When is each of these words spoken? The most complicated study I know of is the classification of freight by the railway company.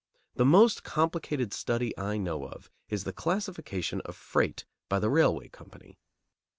The 0.33 0.45
most 0.45 0.83
complicated 0.83 1.53
study 1.53 1.95
I 1.95 2.17
know 2.17 2.45
of 2.45 2.71
is 2.89 3.03
the 3.03 3.13
classification 3.13 4.01
of 4.03 4.15
freight 4.15 4.65
by 4.89 4.97
the 4.97 5.11
railway 5.11 5.47
company. 5.47 5.99